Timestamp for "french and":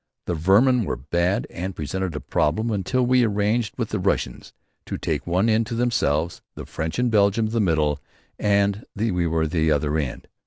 6.65-7.11